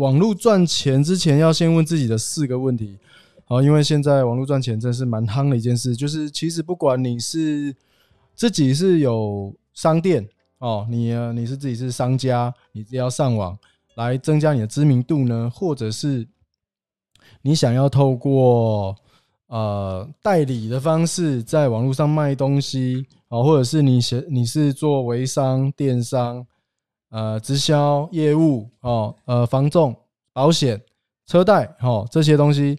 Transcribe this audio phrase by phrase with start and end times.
[0.00, 2.96] 网络赚钱之前要先问自己的四个问题。
[3.44, 7.76] 好，因为现在网络赚钱真是蛮夯的一件事，就是其实不管你是
[8.34, 10.26] 自己是有商店
[10.58, 13.58] 哦，你你是自己是商家，你只要上网
[13.96, 16.26] 来增加你的知名度呢，或者是
[17.42, 18.96] 你想要透过
[19.48, 26.46] 呃代理的方式在网络上卖东西哦，或者是你写你是做微商、电商。
[27.10, 29.94] 呃，直销业务哦，呃，房仲、
[30.32, 30.80] 保险、
[31.26, 32.78] 车贷，哦，这些东西，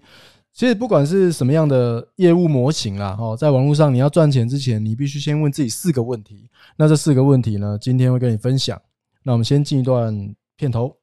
[0.54, 6.50] 其实不管是什么样的业务模型啦，哦，在网络上你要赚钱之前，你必须先问自己四个问题。
[6.78, 8.82] 那这四个问题呢，今天会跟你分享。
[9.24, 10.96] 那我们先进一段片头。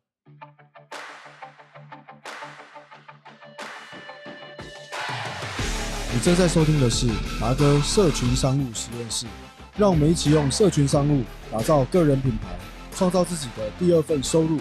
[6.14, 7.06] 你正在收听的是
[7.38, 9.26] 达哥社群商务实验室，
[9.76, 11.22] 让我们一起用社群商务
[11.52, 12.48] 打造个人品牌。
[12.98, 14.58] 创造自己的第二份收入。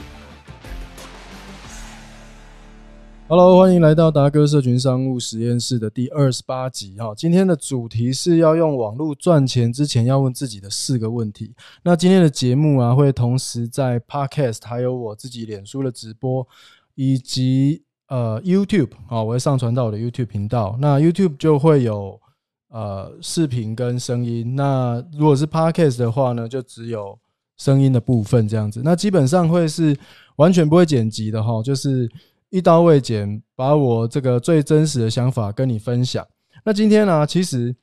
[3.28, 7.16] Hello，欢迎来到达哥社群商务实验室的第二十八集哈。
[7.18, 11.56] 今天的主题是要用网络赚钱之前要问自己的四个问题。
[11.82, 16.48] 那今天的节目啊，会同时在 Podcast 还有我自己脸书的直播，
[16.94, 20.78] 以及呃 YouTube 啊，我会上传到我的 YouTube 频道。
[20.80, 22.22] 那 YouTube 就会有
[22.70, 24.56] 呃视频跟声音。
[24.56, 27.18] 那如果是 Podcast 的话呢，就只有。
[27.58, 29.98] 声音的部分这样子，那基本上会是
[30.38, 32.10] 完全不会剪辑的哈，就是
[32.50, 36.26] 一刀未剪，把我这个最真实的想法跟你分享。
[36.64, 37.76] 那今天呢，其实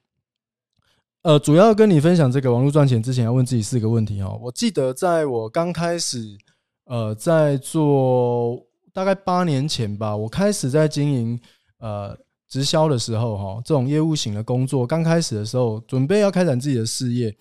[1.22, 4.38] 呃，主要跟你分享这个网络赚钱之前要问自己四个问题哈。
[4.42, 6.36] 我记得在我刚开始
[6.84, 8.60] 呃在做
[8.92, 11.40] 大概八年前吧，我开始在经营
[11.78, 12.16] 呃
[12.48, 17.34] 直销的时候哈，这种业务型的工作刚开始的时候，准备要开展自己的事业，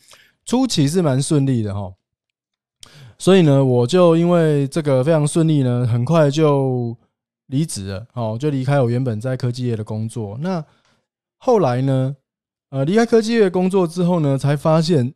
[0.45, 1.94] 初期是蛮顺利的哈。
[3.24, 6.94] 所以呢，我就因为这个非常顺利呢，很快就
[7.48, 10.38] 离职了，哦，就离开我原本在科技业的工作。
[10.42, 10.62] 那
[11.38, 12.14] 后来呢，
[12.72, 15.14] 呃，离开科技业工作之后呢，才发现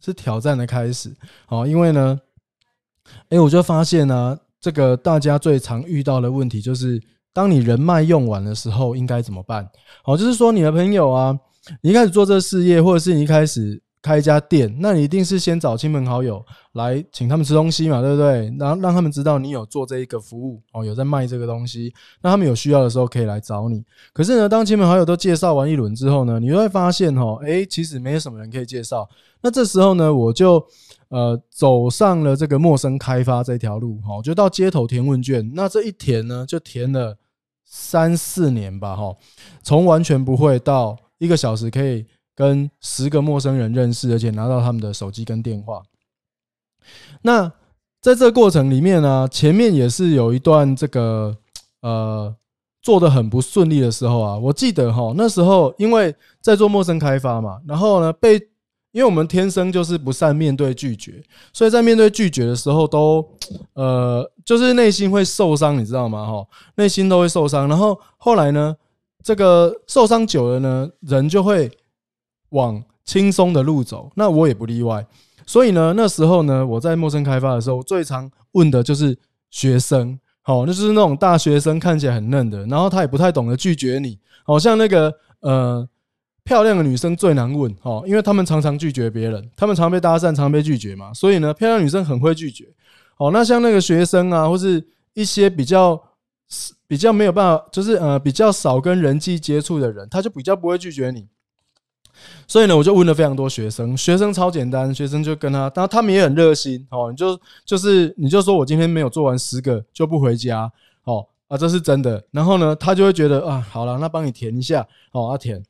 [0.00, 1.14] 是挑战的开始，
[1.48, 2.18] 哦，因为呢，
[3.28, 6.98] 哎，我就发现呢，这个大家最常遇到的问题就是，
[7.34, 9.68] 当你人脉用完的时候，应该怎么办？
[10.06, 11.38] 哦，就是说你的朋友啊，
[11.82, 13.82] 你一开始做这事业，或者是你一开始。
[14.04, 18.54] 开一家店，那你一定是先找亲朋好友来请他们吃东西嘛，对不对？
[18.58, 23.82] 然后让他们知道你有做这一个服务哦，有在卖这个东西，那他们有需要的时候可以来找你。
[24.12, 29.08] 可是呢，当亲朋好友都介绍完一轮之后呢，你会发现哦，诶，其实没有什么人可以介绍。
[29.40, 30.62] 那这时候呢，我就
[31.08, 35.50] 呃走上了这个陌生开发这条路，哈，就到街头填问卷。
[35.54, 37.16] 那这一填呢，就填了
[37.64, 39.16] 三四年吧，哈，
[39.62, 42.04] 从完全不会到一个小时可以。
[42.34, 45.82] 跟十个陌生人认识，而且拿到他们的手机跟电话。
[47.22, 47.50] 那
[48.00, 51.34] 在这过程里面呢，前面也是有一段这个
[51.80, 52.34] 呃
[52.82, 54.36] 做的很不顺利的时候啊。
[54.36, 58.34] 我记得哈，那时候因为在做陌生开发嘛，然后呢被
[58.92, 61.22] 因为我们天生就是不善面对拒绝，
[61.52, 63.26] 所以在面对拒绝的时候都
[63.72, 66.26] 呃就是内心会受伤，你知道吗？
[66.26, 67.66] 哈，内心都会受伤。
[67.68, 68.76] 然后后来呢，
[69.22, 71.70] 这个受伤久了呢，人就会。
[72.54, 75.06] 往轻松的路走，那我也不例外。
[75.46, 79.16] 所以呢，那时候呢，我在陌生开发的时候，最常问的就是
[79.50, 85.86] 学生，好，那就是那种大学生看起来很嫩的，然后他也不太懂得拒绝你，好像那个呃
[86.44, 92.66] 漂亮的女生最难问，哦，因为他们常常拒绝别人，他们常被搭讪，常被拒绝嘛，所以呢，漂亮女生很会拒绝。
[93.16, 94.82] 好，那像那个学生啊，或是
[95.12, 96.02] 一些比较
[96.86, 101.26] 比较没有办法，就是呃比较少跟人际接触的人，他就比较不会拒绝你。
[102.46, 110.70] 所以呢，我就问了非常多学生，学生超简单，学生就跟他，然后他们也很热心哦，你就就是你就说我今天没有做完十个就不回家
[111.04, 112.24] 哦啊，这是真的。
[112.30, 115.62] 然后呢，他就会觉得啊，好了，那帮你填一下哦，要填。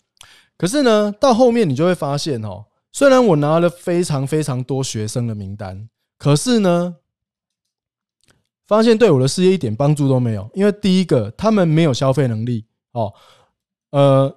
[0.56, 5.88] 可是呢，到后面你就会发现哦，虽然我拿了非常非常多学生的名单，
[6.18, 6.96] 可是呢，
[8.66, 13.12] 发现对我的事业一点帮助都没有，因为第一个，他们没有消费能力哦，
[13.90, 14.36] 呃。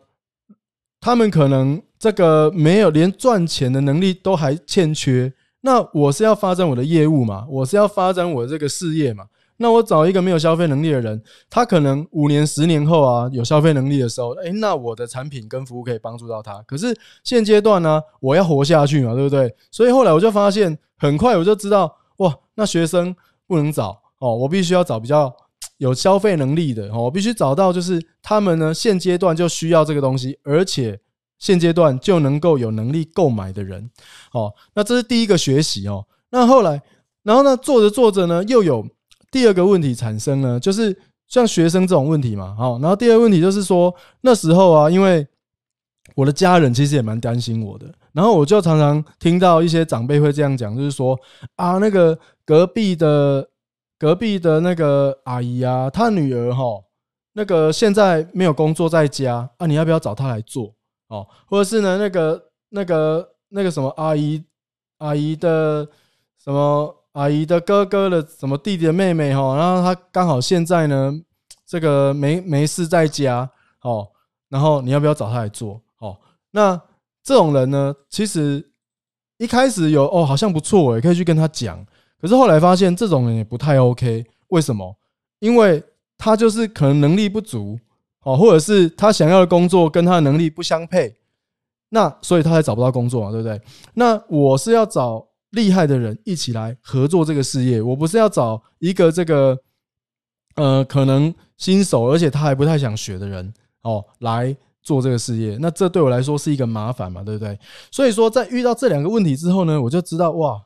[1.00, 9.26] 他们可能这个没有连赚钱的能力都还欠缺，那我是要发展我的业务嘛，我是要发展我的这个事业嘛，
[9.58, 16.62] 那我找一个没有消费能力的人，他可能五年、十年后啊有消费能力的时候，诶，那我的产品跟服务可以帮助到他。
[16.68, 19.54] 可是现阶段呢，我要活下去嘛，对不对？
[19.72, 23.16] 所以后来我就发现，很快我就知道，哇，那学生
[23.48, 25.34] 不能找哦，我必须要找比较。
[25.78, 31.00] 有消费能力的哦，我必须找到就是他们呢，现阶段就需要这个东西，而且
[31.40, 33.90] 现阶段就能够有能力购买的人，
[34.34, 36.06] 哦，那这是第一个学习哦。
[36.30, 36.82] 那后来，
[37.24, 38.86] 然后呢，做着做着呢，又有
[39.32, 40.98] 第二个问题产生呢，就是
[41.28, 45.28] 像学生这种问题嘛，好，然后第二个问题就是说那时候啊，因为
[46.16, 51.18] 我的家人其实也蛮担心我的，然后我就常常听到一些长辈会这样讲，就是说
[51.56, 53.48] 啊，那个隔壁的
[54.00, 56.64] 隔壁的那个阿姨啊，她女儿哈，
[57.34, 60.74] 那个现在没有工作在家啊，你要不要找她来做
[61.08, 61.28] 哦？
[61.46, 64.44] 或者是呢，那个那个那个什么阿姨
[65.00, 65.88] 阿姨的
[66.44, 66.94] 什么？
[67.14, 71.12] 阿姨的哥哥的什么弟弟的妹妹哈，然后他刚好现在呢，
[71.66, 73.50] 这个没没事在家
[73.82, 74.08] 哦，
[74.50, 76.16] 然后你要不要找他来做哦？
[76.52, 76.80] 那
[77.24, 78.72] 这种人呢，其实
[79.40, 81.84] 一开始有哦，好像不错诶，可以去跟他讲。
[82.22, 84.96] 可是后来发现这种人也不太 OK，为什么？
[85.40, 85.84] 因为
[86.20, 87.80] 他就是可能能力不足
[88.28, 91.16] 哦，或者是他想要的工作跟他的能力不相配，
[91.90, 93.62] 那所以他才找不到工作嘛，对不对？
[93.94, 95.26] 那我是要找。
[95.52, 99.58] 厉害的人一起来合作这个事业，我不是要找一个这个
[100.56, 103.52] 呃可能新手，而且他还不太想学的人
[103.82, 107.58] 哦来做这个事业，那这对我来说是一个麻烦嘛，对不对？
[107.90, 110.62] 所以说在遇到这两个问题之后呢，我就知道哇，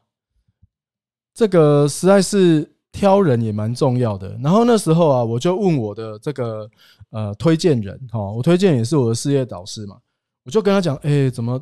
[1.32, 4.38] 这个实在是挑人也蛮重要的。
[4.44, 6.70] 然后那时候啊，我就问我的这个
[7.10, 9.98] 呃推荐人哈，我推荐也是我的事业导师嘛，
[10.44, 11.62] 我就跟他讲，哎，怎么？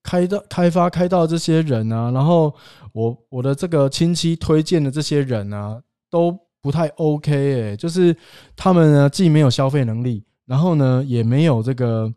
[0.00, 2.54] 开到开发开到这些人啊，然后
[2.92, 5.78] 我我的这个亲戚推荐的这些人啊，
[6.08, 8.16] 都不太 OK 诶，就是
[8.56, 12.10] 他们呢既没有消费能力，然后呢也没有这个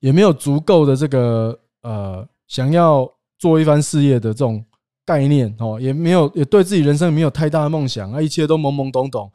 [0.00, 4.62] 也没有足够的这个呃想要做一番事业的这种
[5.04, 9.30] 概念哦，也没有也对自己人生没有太大的梦想啊，一切都懵懵懂懂，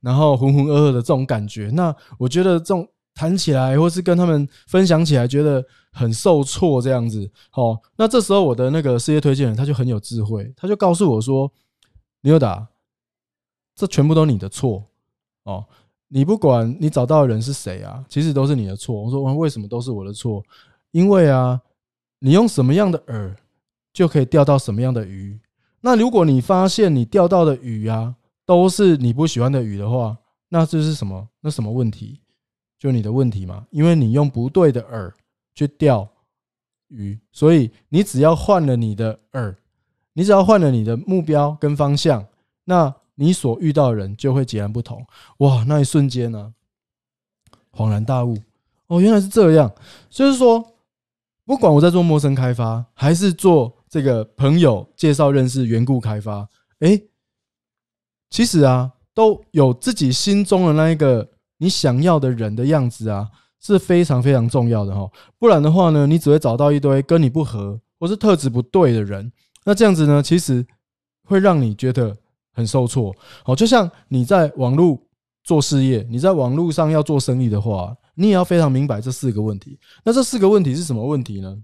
[0.00, 1.70] 然后浑浑噩噩的这种感觉。
[1.72, 5.64] 那我觉得这种谈起来，或是跟他们分享起来，觉得。
[5.94, 11.52] 很受挫这样子，哦，那这时候我的那个事业推荐人他就很有智慧，他就告诉我说
[12.24, 12.66] ：“牛达，
[13.76, 14.82] 这全部都你的错
[15.44, 15.62] 哦，
[16.08, 20.42] 你不管你找到的人是谁啊，其实都是你的错。”我说：“为什么都是我的错？
[20.92, 21.60] 因为啊，
[22.20, 23.34] 你用什么样的饵，
[23.92, 25.38] 就可以钓到什么样的鱼。
[25.80, 28.14] 那如果你发现你钓到的鱼啊，
[28.46, 30.16] 都是你不喜欢的鱼的话，
[30.48, 31.28] 那这是什么？
[31.40, 32.20] 那什么问题？
[32.78, 35.12] 就你的问题嘛，因为你用不对的饵。”
[35.54, 36.08] 去钓
[36.88, 39.54] 鱼，所以你只要换了你的饵，
[40.14, 42.26] 你只要换了你的目标跟方向，
[42.64, 45.06] 那你所遇到的人就会截然不同。
[45.40, 46.54] 哇，那一瞬间呢，
[47.70, 48.38] 恍然大悟，
[48.86, 49.70] 哦，原来是这样。
[50.08, 50.72] 就是说，
[51.44, 56.48] 不管我在做陌生开发，还是做这个朋友介绍认识、缘故开发，
[56.80, 56.98] 哎，
[58.30, 61.28] 其实啊，都有自己心中的那一个
[61.58, 63.28] 你想要的人的样子啊。
[63.64, 65.08] 是非常非常重要的哈，
[65.38, 69.30] 不然的话呢，你只会找到一堆跟你不合或是特质不对的人，
[69.64, 70.66] 那这样子呢，其实
[71.22, 72.16] 会让你觉得
[72.52, 73.14] 很受挫。
[73.44, 75.00] 好，就像你在网络
[75.44, 79.78] 做事业，你在网络上要做生意的话，你也要非常明白这四个问题。
[80.04, 81.56] 那这四个问题是什么问题呢？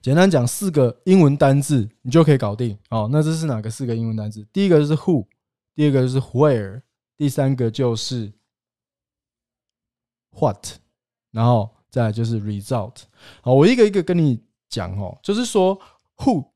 [0.00, 2.78] 简单讲，四个英文单字你就可以搞定。
[2.90, 4.46] 哦，那这是哪个四个英文单字？
[4.52, 5.26] 第一个就是 who，
[5.74, 6.82] 第二个就是 where，
[7.16, 8.32] 第三个就是。
[10.40, 10.76] What，
[11.32, 12.94] 然后再来就是 result。
[13.40, 15.76] 好，我一个一个跟你讲哦，就是说
[16.18, 16.50] who，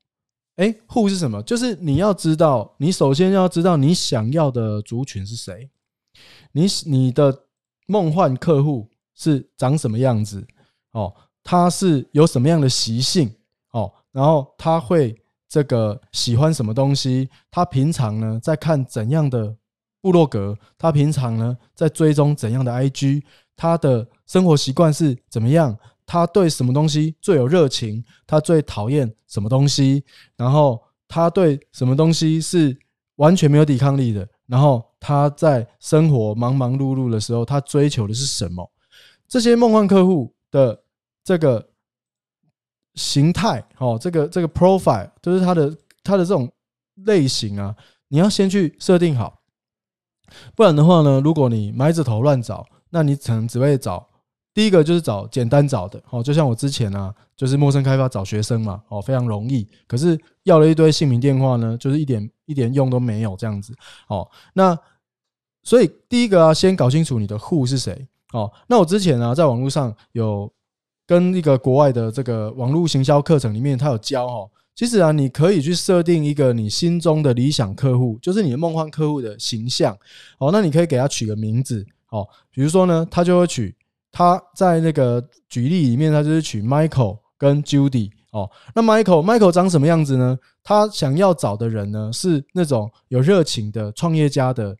[0.55, 1.43] 哎，who 是什么？
[1.43, 5.69] 就是你要知道，你首先要知道你想要的族群是谁，
[6.53, 7.47] 你你的
[7.87, 10.47] 梦幻客户是长什么样子
[10.91, 13.33] 哦，他是有什么样的习性
[13.71, 15.15] 哦，然后他会
[15.49, 19.55] 这个喜欢什么东西，他平常呢在看怎样的
[20.01, 23.23] 部落格，他平常呢在追踪怎样的 IG。
[23.55, 25.77] 他的生活习惯是怎么样？
[26.05, 28.03] 他对什么东西最有热情？
[28.25, 30.03] 他最讨厌什么东西？
[30.35, 32.75] 然后他对什么东西是
[33.17, 34.27] 完全没有抵抗力的？
[34.47, 38.69] 然后他在生活忙忙碌碌的时候，他追求的是什么？
[39.27, 40.82] 这些梦幻客户的
[41.23, 41.69] 这个
[42.95, 46.51] 形态，哦，这个这个 profile，就是他的他的这种
[47.05, 47.75] 类型啊，
[48.07, 49.41] 你要先去设定好，
[50.55, 52.65] 不然的话呢，如果你埋着头乱找。
[52.95, 54.07] 那你可能只会找
[54.53, 59.67] 第一个就是找简单找的哦，就像我之前啊，就是陌生开发找学生嘛，哦，非常容易。
[59.87, 63.75] 可是要了一堆姓名电话呢，就是一点一点用都没有这样子
[64.09, 64.29] 哦。
[64.53, 64.77] 那
[65.63, 68.53] 所以第一个啊，先搞清楚你的户是谁哦。
[68.67, 70.53] 那我之前呢，在网络上有
[71.05, 74.49] 跟一个国外的这个网络行销课程里面，他有教哦。
[74.75, 79.95] 其实啊，你可以去设定一个你心中的理想客户，就是你的梦幻客户的形象
[80.39, 80.49] 哦。
[80.51, 81.85] 那你可以给他取个名字。
[82.09, 83.75] 哦，比如说呢，他就会取
[84.11, 90.37] 他在那个举例里面，他就是取 Michael 跟 Judy 哦，那 Michael Michael 长什么样子呢？
[90.63, 94.75] 他想要找的人呢是那种有热情的创业家的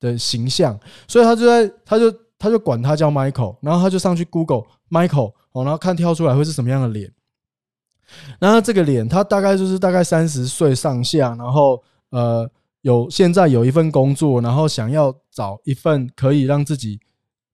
[0.00, 7.10] 的形象，所以他就在他就他就管他叫 Michael，然后他就上去 Google Michael 哦，然后看跳出来会是什么样的脸。
[8.38, 12.48] 然后这个脸，他大概就是大概三十岁上下，然后呃
[12.82, 17.00] 有现在有一份工作，然后想要找一份可以让自己。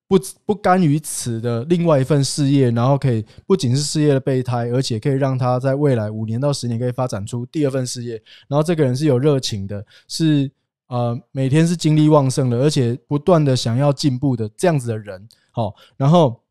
[0.08, 8.22] 不不甘于此的另外一份事业，然后可以不仅是事业的备胎，而且可以让他在未来五年到十年可以发展出第二份事业。
[8.46, 10.52] 然后这个人是有热情的，是
[10.88, 15.26] 呃每天是精力旺盛的，而且不断的想要进步的这样子的人。
[15.50, 16.41] 好，然后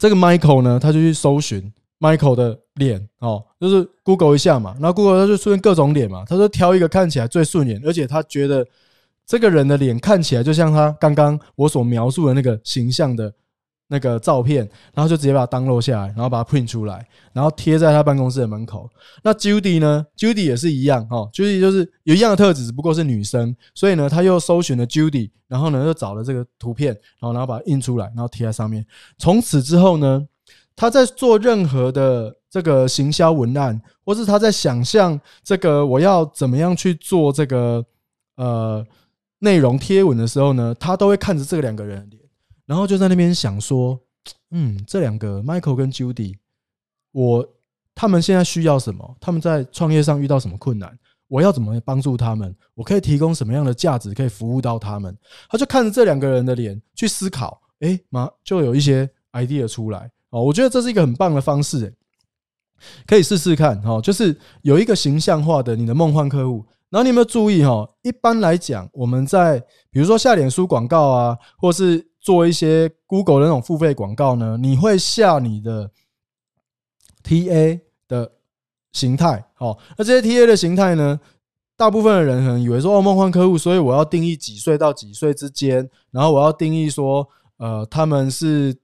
[0.00, 8.66] 这个 Michael 呢，他就去搜寻 Michael 的脸，哦，就是 Google 一下嘛，然后 Google 他就出现各种脸嘛，他说挑一个看起来最顺眼，而且他觉得。
[9.26, 13.32] 这个人的脸看起来就像他刚刚我所描述的那个形象的
[13.92, 14.58] 那个照片，
[14.94, 18.88] 然后就直接把它 download 下来，然后把它 print 出来，然后贴在他办公室的门口。
[19.24, 28.86] 那 Judy 呢？Judy 也是一样哦，Judy 就是有一样的特质，只不过是女生，所以呢，他又搜寻了 Judy，然后呢又找了这个图片，然后然后把它印出来，然后贴在上面。
[29.18, 30.24] 从此之后呢，
[30.76, 37.84] 他在做任何的这个行销文案，或是他在想象这个我要怎么样去做这个
[38.36, 38.86] 呃。
[39.42, 42.19] 内容贴文的时候呢，他都会看着这两个人脸，
[42.70, 43.98] 然后就在那边想说
[44.52, 46.36] ：“嗯，这两个 Michael 跟 Judy，
[47.10, 47.44] 我
[47.96, 49.16] 他们现在需要什么？
[49.20, 50.96] 他们在创业上遇到什么困难？
[51.26, 52.54] 我要怎么帮助他们？
[52.76, 55.18] 我可以提供什么样的价值可以服务到他们？”
[55.50, 60.40] 他就看着这两个人的脸去思考，哎，马就有一些 idea 出来哦。
[60.40, 61.92] 我觉得这是一个很棒的方式，
[63.04, 64.00] 可以试试看哦。
[64.00, 66.64] 就是有一个形象化的你的梦幻客户。
[66.88, 67.88] 然后你有没有注意哈？
[68.02, 69.60] 一般来讲，我们在
[69.90, 75.90] 比如说下脸书广告啊，或是做一些 Google 的那种付费广告呢，你会下你的
[77.24, 78.32] TA 的
[78.92, 79.44] 形态。
[79.54, 81.18] 好，那这些 TA 的形态呢，
[81.76, 88.76] 大部分的人可能以为说哦，梦幻客户，所以我要定义几岁到几岁之间，然后我要定义说，呃，他们是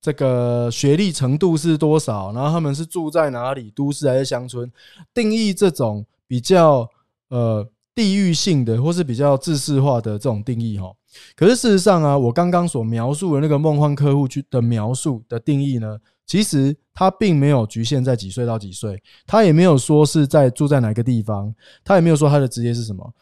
[0.00, 4.70] 这个学历程度是多少，然后他们是住在哪里，都市还是乡村，
[5.12, 6.88] 定义这种比较。
[7.30, 10.90] 呃，地域性的或是比较自式化的这种定义哈，
[11.34, 23.14] 可是事实上啊，我刚刚所描述的那个梦幻客户去的描述的定义呢，其实它并没有局限在几岁到几岁，他也没有说是在住在哪个地方，他也没有说他的职业是什么。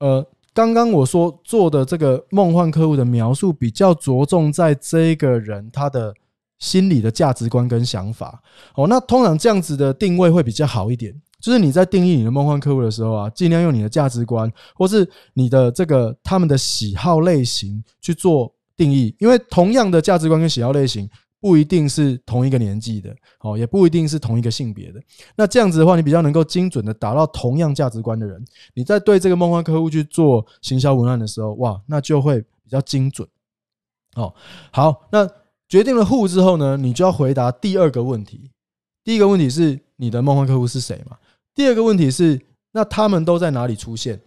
[0.00, 6.12] 呃，刚刚我说做的这个梦幻客户的描述，比较着重在这个人他的
[6.58, 8.42] 心理的价值观跟想法。
[8.74, 11.14] 哦，那通常这样子的定位会比较好一点。
[11.42, 19.14] 就是你在定义你的梦幻客户的时候啊，尽量用你的价值观，或是你的这个他们的喜好类型去做定义。
[19.18, 25.02] 因为同样的价值观跟喜好类型不一定是同一个年纪的，哦，也不一定是同一个性别的。
[25.34, 33.26] 那这样子的话，你比较能够精准的达到同样价值观的人，你在对这个梦幻客户去做行销文案的时候，哇，那就会比较精准。
[34.14, 34.32] 哦，
[34.70, 35.28] 好，那
[35.68, 38.52] 决定了户之后呢，你就要回答第二个问题。
[39.02, 41.16] 第一个问题是你的梦幻客户是谁嘛？
[41.54, 42.40] 第二个问题是，
[42.72, 44.20] 那他们都在哪里出现？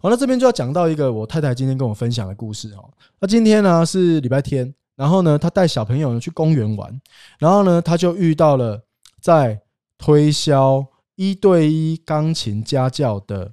[0.00, 2.88] 好，那这边就要讲到一个我太太今天跟我分享的故事哦。
[3.20, 7.00] 那今天呢是礼拜天，然后呢，她带小朋友呢去公园玩，
[7.38, 8.80] 然后呢，她就遇到了
[9.20, 9.60] 在
[9.98, 10.84] 推销
[11.16, 13.52] 一对一钢琴家教的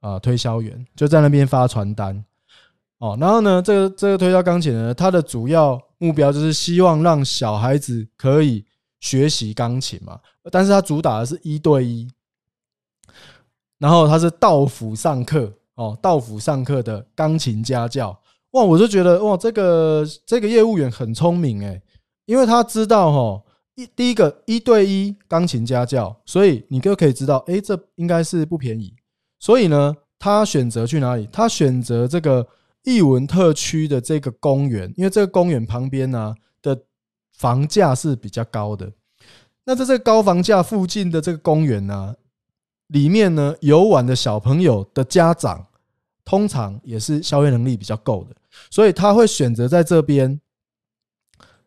[0.00, 2.22] 啊推销员，就在那边发传单
[2.98, 3.16] 哦。
[3.18, 8.64] 然后呢，这个这个推销钢琴呢，它的主要目标就是希望让小孩子可以
[9.00, 10.20] 学习钢琴嘛，
[10.50, 12.06] 但是它主打的是一对一。
[13.78, 18.18] 然后他是到府上课哦，到府上课的钢琴家教
[18.52, 21.80] 哇，我就觉得哇，这个这个业务员很聪明诶，
[22.26, 23.42] 因为他知道哈
[23.76, 28.92] 一第一个一对一钢琴家教，所以你就可以知道，哎，这应该是不便宜。
[29.38, 31.28] 所以呢，他选择去哪里？
[31.30, 32.44] 他选择这个
[32.82, 36.76] 艺文特区的这个公园，因为这个公园旁边呢的
[37.36, 38.90] 房价是比较高的。
[39.64, 42.16] 那在这个高房价附近的这个公园呢？
[42.88, 45.66] 里面呢，游玩的小朋友的家长
[46.24, 48.36] 通常也是消费能力比较够的，
[48.70, 50.40] 所以他会选择在这边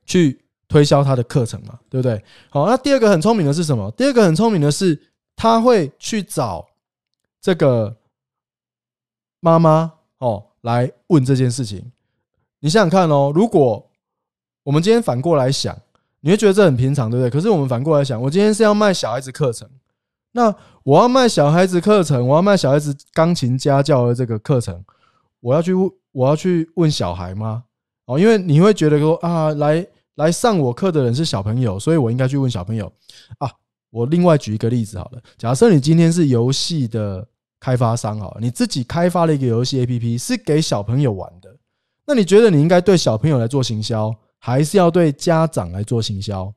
[0.06, 2.24] 去推销他的课程嘛，对不对？
[2.50, 3.90] 好，那第二个很聪明的是什么？
[3.92, 5.00] 第二个很聪明的是，
[5.36, 6.68] 他会去找
[7.40, 7.98] 这个
[9.40, 11.92] 妈妈哦来问这件事情。
[12.60, 13.90] 你想想看哦，如果
[14.64, 15.76] 我们今天反过来想，
[16.20, 17.30] 你会觉得这很平常，对不对？
[17.30, 19.68] 可是我们反过来想，我今天是要卖小孩子课程。
[20.32, 24.84] 那我要卖小孩子课程，我要卖小孩子钢琴家教的这个课程，
[25.40, 25.74] 我要去
[26.12, 27.64] 我要去问小孩吗？
[28.06, 29.86] 哦，因为你会觉得说啊，来
[30.16, 32.92] 来上我课的人是小朋友，所以我应该去问小朋友
[33.38, 33.52] 啊。
[33.90, 37.28] 我另外举一个例子好了，假设你今天是游戏的
[37.60, 41.54] 开发商好，你自己开发了一个游戏 APP 是给小朋友玩的，
[42.06, 46.54] 那你觉得你应该对小朋友来做行销，还是要对家长来做行销？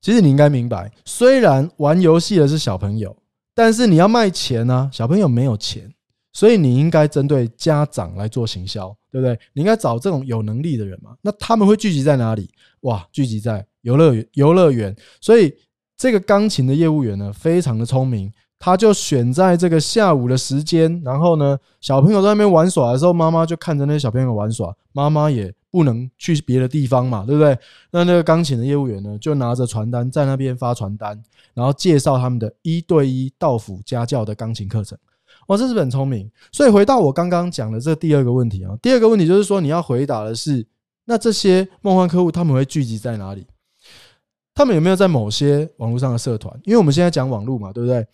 [0.00, 3.16] 其实你应该明白，虽然玩游戏的是小朋友，
[3.54, 5.92] 但是你要卖钱呢，小朋友没有钱，
[6.32, 9.36] 所以你应该针对家长来做行销，对不对？
[9.52, 11.16] 你应该找这种有能力的人嘛。
[11.20, 12.48] 那他们会聚集在哪里？
[12.82, 14.94] 哇，聚集在游乐园，游乐园。
[15.20, 15.52] 所以
[15.96, 25.52] 这个钢琴的业务员呢，非常的聪明，他就选在这个下午的时间，然后呢，小朋友在那边玩耍的时候，妈妈就看着那些小朋友玩耍，妈妈也。
[25.70, 27.58] 不能去别的地方嘛，对不对？
[27.90, 31.22] 那那个钢琴的业务员呢，就拿着传单在那边发传单，
[31.54, 34.98] 然后介绍他们的一对一到府家教的钢琴课程。
[35.48, 36.30] 哇，这是很聪明。
[36.52, 40.66] 所以回到我刚刚讲的这第二个问题啊，第二个问题就是说你要回答的是，
[41.04, 43.46] 那这些梦幻客户他们会聚集在哪里？
[44.54, 46.58] 他们有没有在某些网络上的社团？
[46.64, 48.06] 因为我们现在讲网络嘛，对不对？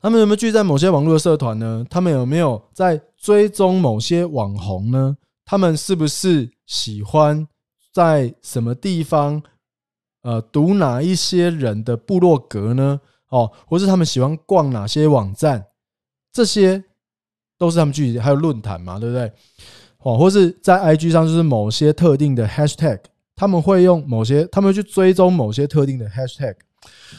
[0.00, 1.84] 他们有没有聚在某些网络的社团呢？
[1.90, 5.16] 他们有没有在追踪某些网红呢？
[5.50, 7.48] 他们是不是喜欢
[7.92, 9.42] 在什么地方，
[10.22, 13.00] 呃，读哪一些人的部落格呢？
[13.30, 15.66] 哦，或是他们喜欢逛哪些网站？
[16.32, 16.84] 这些
[17.58, 19.32] 都是他们聚集，还有论坛嘛，对不对？
[19.98, 23.00] 哦，或是在 IG 上，就是某些特定的 Hashtag，
[23.34, 26.54] 他们会用某些，他们去追踪某些特定的 Hashtag，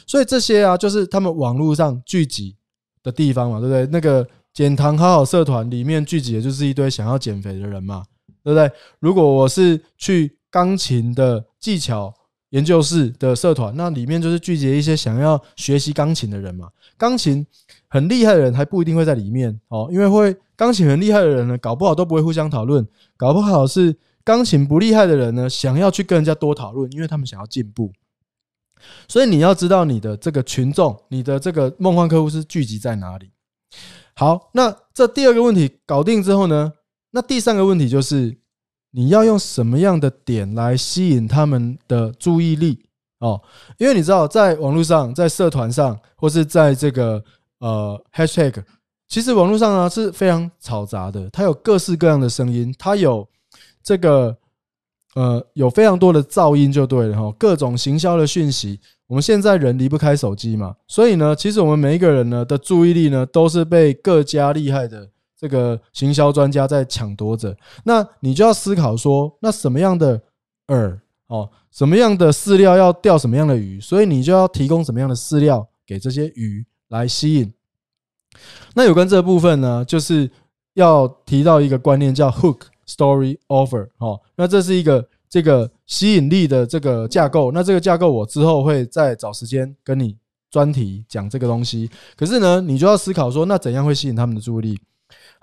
[0.08, 2.56] 所以这些啊，就是他们网络上聚集
[3.04, 3.86] 的地方嘛，对不对？
[3.88, 8.06] 那个减糖好好社团里面聚集的就是一堆想要减肥的人嘛。
[8.44, 8.72] 对不对？
[9.00, 12.14] 如果我是去钢琴的技巧
[12.50, 16.70] 研究室的社团，那里面就是聚集一些想要学习钢琴的人嘛。
[16.98, 17.46] 钢琴
[17.88, 22.86] 很厉害的人还不一定会在里面哦，因为会钢琴很厉害的人呢，搞不好都不会互相讨论，
[23.18, 27.92] 搞不好是钢琴不厉害的人呢，想要去跟人家多讨论，因为他们想要进步。
[29.08, 33.32] 所以你要知道你的这个群众，你的这个梦幻客户是聚集在哪里。
[34.16, 36.74] 好，那这第二个问题搞定之后呢？
[37.12, 38.38] 那第三个问题就是，
[38.92, 42.86] 你要用什么样的点来吸引他们的注意力
[43.20, 43.42] 哦？
[43.78, 47.24] 因为你知道，在网络上、在社团上，或是在这个
[47.60, 48.64] 呃 hashtag，
[49.08, 53.28] 其实网络上啊是非常嘈杂的，它有各式各样的声音，它有
[53.84, 54.38] 这个
[55.16, 57.36] 呃有非常多的噪音，就对了哈。
[57.38, 65.10] 各种行销的讯息，我们现在人离不开手机嘛，所以呢，其实我们每一个人呢的注意力呢，都是被各家厉害的。
[65.42, 70.22] 这个行销专家在抢夺着，那你就要思考说，那什么样的
[70.68, 77.52] 饵哦，什么样的饲料要钓什么样的鱼，所以你就要提供什么样的饲料给这些鱼来吸引。
[78.76, 80.30] 那有关这部分呢，就是
[80.76, 87.52] 要提到一个观念叫 hook story offer 哦，那这是一个这个吸引力的这个架构。
[87.52, 90.16] 那这个架构我之后会再找时间跟你
[90.52, 91.90] 专题讲这个东西。
[92.16, 94.80] 可是呢，你就要思考说，那怎样会吸引他们的注意力？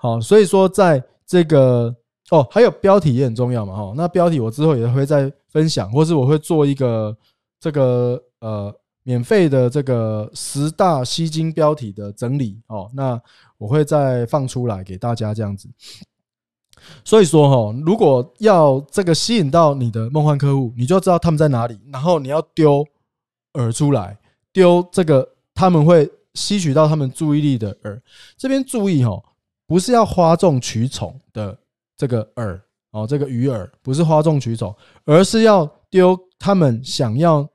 [0.01, 1.93] 好，所以说在这个
[2.31, 3.93] 哦，还有标题也很重要嘛，哈。
[3.97, 7.15] 那标题我之后也会再分享，或是我会做一个
[7.59, 12.89] 这个呃免费的这个十大吸金标题的整理哦。
[12.93, 13.21] 那
[13.57, 15.67] 我会再放出来给大家这样子。
[17.03, 22.87] 所以说哈，如果要这个吸引到你的梦幻客户，你就知道他们在哪里，然后你要丢
[23.51, 24.17] 饵出来，
[24.53, 27.99] 丢这个他们会吸取到他们注意力的饵。
[28.37, 29.21] 这边注意哈。
[29.69, 31.55] 不是要哗众取宠的
[31.95, 37.47] 这个饵哦，这个鱼饵不是哗众取宠，而是要丢他们想要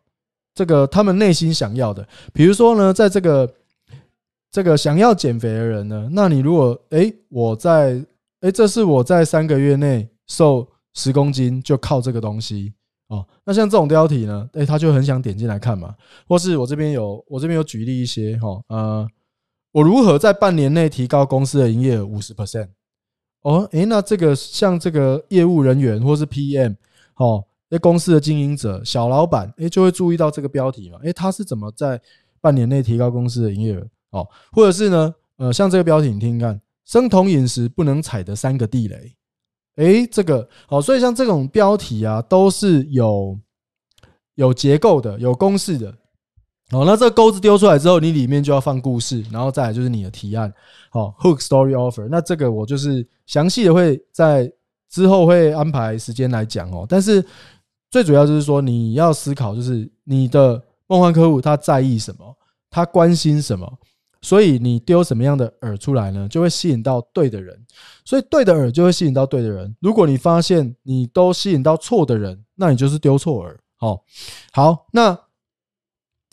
[0.55, 2.07] 这个他们内心想要的。
[2.33, 3.53] 比如说呢，在这个
[4.49, 8.01] 这个想要减肥的人呢，那你如果哎我在
[8.43, 12.73] 哎这是我在三个月内瘦十公斤，就靠这个东西
[13.09, 13.27] 哦。
[13.45, 15.93] 那像这种标题呢，哎他就很想点进来看嘛。
[16.29, 19.09] 或是我这边有我这边有举例一些哈呃。
[19.75, 22.69] 我如何在半年内提高公司的营业额五十 percent？
[23.43, 26.77] 哦，诶，那这个像这个业务人员或是 PM，
[27.17, 30.99] 哦，那公司的经营者、小老板，诶，就会注意到这个标题嘛？
[31.03, 32.01] 诶，他是怎么在
[32.41, 33.85] 半年内提高公司的营业额？
[34.11, 35.13] 哦，或者是呢？
[35.39, 39.17] 呃，像这个标题，你听听看，生酮饮食不能踩的三个地雷。
[39.75, 43.37] 诶，这个好，所以像这种标题啊，都是有
[44.37, 45.93] 有结构的、有公式的。
[46.75, 50.53] 好，那这个钩子丢出来之后，你里面就要放故事，然后再来就是你的提案。
[50.91, 52.09] 好，hook story offer。
[52.11, 54.53] 那这个我就是详细的会在
[54.91, 56.85] 之后会安排时间来讲哦。
[56.89, 57.25] 但是
[57.93, 62.37] 最主要就是说，你要思考，就是你的梦幻客户他在意什么，
[62.69, 63.73] 他关心什么，
[64.21, 67.57] 所以你丢什么样的饵出来呢，就会吸引到对的人。
[68.05, 69.73] 所以对的饵就会吸引到对的人。
[69.81, 73.57] 如果你发现你都吸引到错的人，那你就是丢错饵。
[73.77, 74.03] 好，
[74.53, 75.17] 好，那。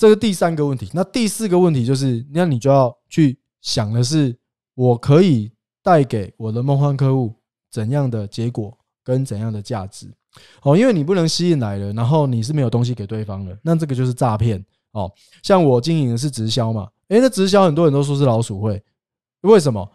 [0.02, 0.90] 这个第三个问题。
[0.96, 4.36] 那第四个问题就是，那你就要去想的是，
[4.74, 5.52] 我可以
[5.84, 7.36] 带给我的梦幻客户
[7.70, 10.12] 怎样的结果跟怎样的价值？
[10.64, 15.12] 哦，因为你不能吸引来了，然后你是没有东西给对方的，那这个就是诈骗哦。
[15.44, 18.82] 像我经营的是直销嘛，诶，那直销很多人都说是老鼠会，
[19.42, 19.88] 为什么？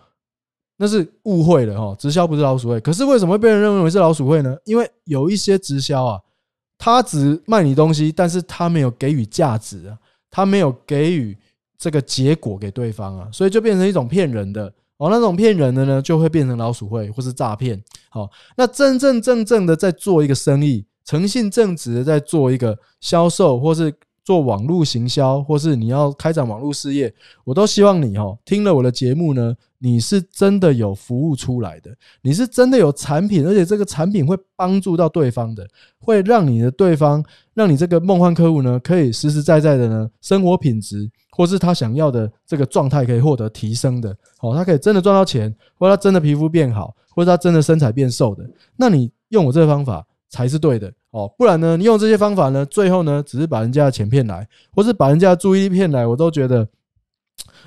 [0.76, 2.78] 那是误会了哈，直销不是老鼠会。
[2.78, 4.56] 可是为什么会被人认为是老鼠会呢？
[4.66, 6.20] 因为有一些直销啊，
[6.78, 9.98] 他只卖你东西，但是他没有给予价值啊，
[10.30, 11.36] 他没有给予
[11.78, 15.08] 这个结果给对方啊，所以就变成一种骗人的哦。
[15.10, 17.82] 那种骗人的呢，就会变成老鼠会或是诈骗。
[18.10, 23.92] 好，那真正正正的在做一个生意，诚信正直的在做一个销售，或是
[24.24, 29.56] 做网络行销，或是你要开展网络事业，我都希望你哦，听了我的节目呢。
[29.86, 35.64] 你是真的有服务出来的，你是真的有产品，而且这个产品会帮助到对方的，
[36.00, 48.44] 会让你的对方，让你这个梦幻客户呢，可以实实在在的呢，生活品质或是他想要的这个状态可以获得提升的，好，他可以真的赚到钱，或者他真的皮肤变好，或者他真的身材变瘦的，
[48.74, 50.92] 那你用我这个方法才是对的。
[51.12, 56.66] 哦，不然呢，你用这些方法呢，最后呢，只是把人家的钱骗来，或是把人家的注意力骗来，我都觉得。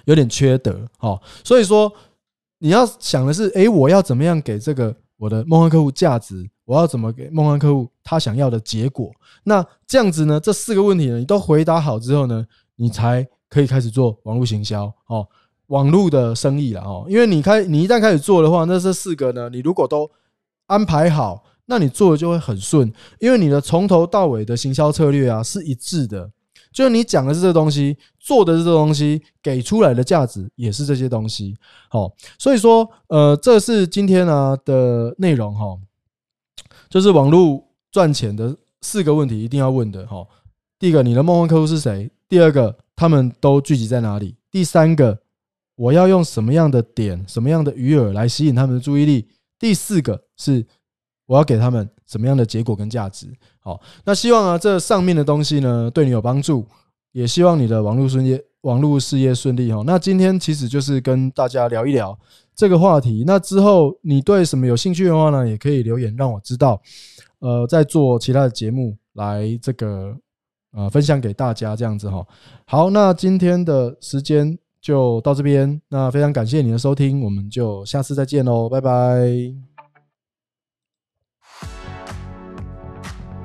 [0.05, 1.91] 有点缺德，好，所以说
[2.59, 6.49] 你要想的是，诶，我要怎么样给这个我的梦幻客户价值？
[6.65, 9.11] 我要怎么给梦幻客户他想要的结果？
[9.43, 10.39] 那这样子呢？
[10.39, 12.45] 这四个问题呢，你都回答好之后呢，
[12.75, 15.27] 你才可以开始做网络行销哦，
[15.67, 17.05] 网络的生意了哦。
[17.09, 20.09] 因为你开，你一旦开始做的话，那这四个呢，你如果都
[20.67, 26.29] 安排好，那你做的就会很顺，因为你的从头到尾的行销策略啊是一致的。
[26.71, 31.55] 就是你讲的是这东西，做的是这东西，给出来的价值也是这些东西。
[31.89, 35.77] 好，所以说，呃，这是今天呢的内容哈，
[36.89, 40.25] 就是网络赚钱的四个问题一定要问的哈。
[40.77, 42.09] 第一个，你的梦幻客户是谁？
[42.27, 44.35] 第二个，他们都聚集在哪里？
[44.51, 45.19] 第三个，
[45.75, 49.27] 我要用什么样的点、什么样的鱼饵来吸引他们的注意力？
[49.57, 50.65] 第四个是。
[51.29, 53.27] 我要给他们什么样的结果跟价值？
[53.59, 56.65] 好，那希望啊，这上面的东西呢，对你有帮助，
[57.11, 59.83] 也希望你的网络事业、网络事业顺利哈。
[59.85, 62.17] 那今天其实就是跟大家聊一聊
[62.55, 63.23] 这个话题。
[63.27, 66.81] 那之后你对什么有兴趣的话呢，也可以留言让我知道。
[67.41, 70.11] 呃，在做其他的节目来这个
[70.73, 72.25] 呃分享给大家这样子哈。
[72.65, 75.79] 好，那今天的时间就到这边。
[75.89, 79.68] 那非常感谢你的收听，我们就下次再见喽，拜拜。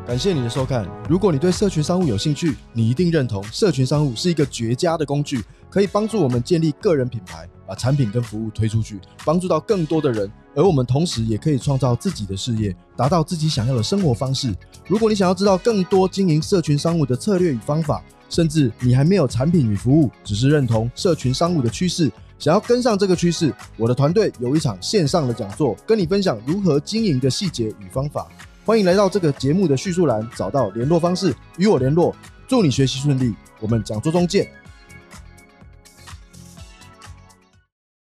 [0.06, 0.86] 感谢你的收看。
[1.08, 10.30] 如果你对社群商务有兴趣，你一定认同社群商务是一个绝佳的工具，可以帮助我们建立个人品牌，把产品跟服务推出去，帮助到更多的人。
[10.54, 14.54] 而我们同时也可以创造自己的事业，达到自己想要的生活方式。
[14.86, 28.28] 如果你想要知道更多经营社群商务的策略与方法，甚至你还没有产品与服务，只是认同社群商务的趋势，想要跟上这个趋势，我的团队有一场线上的讲座，跟你分享如何经营的细节与方法。
[28.66, 32.16] 欢迎来到这个节目的叙述栏，找到联络方式与我联络。
[32.48, 34.48] 祝你学习顺利，我们讲座中见。